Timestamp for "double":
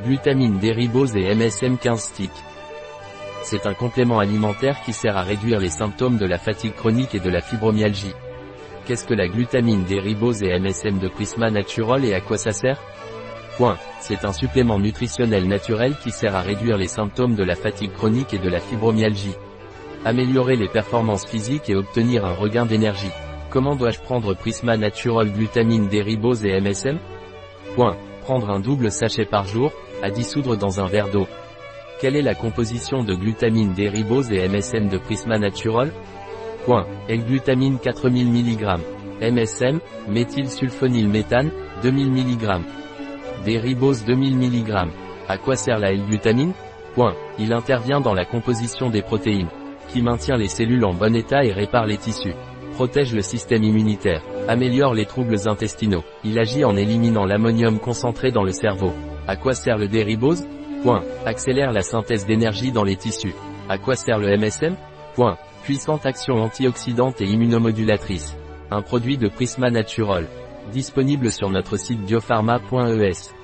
28.60-28.92